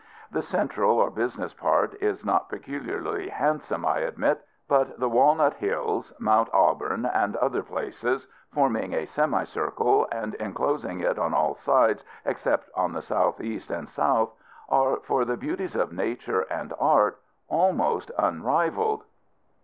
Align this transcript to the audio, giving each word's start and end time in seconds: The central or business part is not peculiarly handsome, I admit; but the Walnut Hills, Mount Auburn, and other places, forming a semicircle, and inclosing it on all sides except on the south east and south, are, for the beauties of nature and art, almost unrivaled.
The 0.31 0.41
central 0.41 0.97
or 0.97 1.11
business 1.11 1.53
part 1.53 1.93
is 2.01 2.25
not 2.25 2.49
peculiarly 2.49 3.29
handsome, 3.29 3.85
I 3.85 3.99
admit; 3.99 4.43
but 4.67 4.97
the 4.99 5.07
Walnut 5.07 5.53
Hills, 5.53 6.11
Mount 6.17 6.49
Auburn, 6.51 7.05
and 7.05 7.35
other 7.35 7.61
places, 7.61 8.27
forming 8.51 8.93
a 8.93 9.05
semicircle, 9.05 10.07
and 10.11 10.33
inclosing 10.33 11.01
it 11.01 11.19
on 11.19 11.35
all 11.35 11.53
sides 11.53 12.03
except 12.25 12.67
on 12.73 12.93
the 12.93 13.03
south 13.03 13.41
east 13.41 13.69
and 13.69 13.87
south, 13.87 14.31
are, 14.69 14.97
for 15.01 15.23
the 15.23 15.37
beauties 15.37 15.75
of 15.75 15.93
nature 15.93 16.41
and 16.49 16.73
art, 16.79 17.21
almost 17.47 18.09
unrivaled. 18.17 19.03